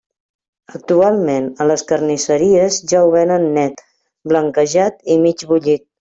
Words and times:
Actualment 0.77 1.49
a 1.65 1.67
les 1.71 1.83
carnisseries 1.91 2.79
ja 2.91 3.01
ho 3.07 3.11
venen 3.19 3.45
net, 3.57 3.83
blanquejat 4.31 4.97
i 5.17 5.19
mig 5.27 5.45
bullit. 5.53 5.85